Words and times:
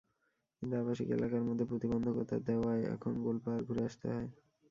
কিন্তু 0.55 0.73
আবাসিক 0.77 1.07
এলাকার 1.09 1.43
মধ্যে 1.43 1.65
প্রতিবন্ধকতা 1.65 2.35
দেওয়ায় 2.47 2.83
এখন 2.95 3.11
গোলপাহাড় 3.23 3.63
ঘুরে 3.63 3.81
আসতে 3.85 4.05
হয়। 4.13 4.29